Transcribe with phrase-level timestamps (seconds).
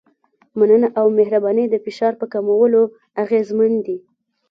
[0.59, 2.81] مننه او مهرباني د فشار په کمولو
[3.23, 3.97] اغېزمن دي.